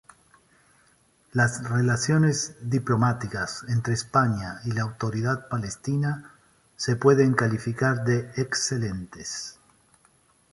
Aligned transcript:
Las 1.31 1.69
relaciones 1.69 2.55
diplomáticas 2.59 3.63
entre 3.67 3.93
España 3.93 4.59
y 4.65 4.71
la 4.71 4.81
Autoridad 4.81 5.47
Palestina 5.47 6.33
se 6.75 6.95
pueden 6.95 7.35
calificar 7.35 8.03
de 8.03 8.31
excelentes. 8.35 9.59